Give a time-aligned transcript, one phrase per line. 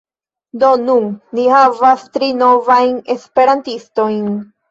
[0.61, 1.03] Do nun
[1.39, 4.27] ni havas tri novajn esperantistojn.